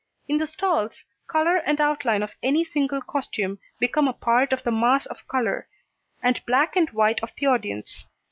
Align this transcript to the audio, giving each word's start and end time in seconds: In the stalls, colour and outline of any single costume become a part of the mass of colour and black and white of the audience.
In 0.27 0.39
the 0.39 0.47
stalls, 0.47 1.05
colour 1.27 1.57
and 1.57 1.79
outline 1.79 2.23
of 2.23 2.31
any 2.41 2.63
single 2.63 3.01
costume 3.03 3.59
become 3.79 4.07
a 4.07 4.13
part 4.13 4.51
of 4.51 4.63
the 4.63 4.71
mass 4.71 5.05
of 5.05 5.27
colour 5.27 5.67
and 6.23 6.43
black 6.47 6.75
and 6.75 6.89
white 6.89 7.21
of 7.21 7.29
the 7.37 7.45
audience. 7.45 8.07